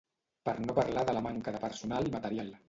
Per 0.47 0.53
no 0.63 0.75
parlar 0.79 1.03
de 1.09 1.15
la 1.17 1.21
manca 1.27 1.55
de 1.57 1.61
personal 1.67 2.11
i 2.11 2.17
material. 2.17 2.51